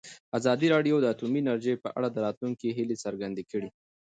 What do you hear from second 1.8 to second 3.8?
په اړه د راتلونکي هیلې څرګندې کړې.